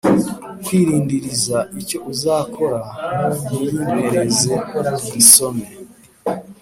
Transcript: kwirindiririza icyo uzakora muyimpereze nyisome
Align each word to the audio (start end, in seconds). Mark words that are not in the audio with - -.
kwirindiririza 0.65 1.57
icyo 1.81 1.97
uzakora 2.11 2.79
muyimpereze 3.49 4.53
nyisome 5.07 5.65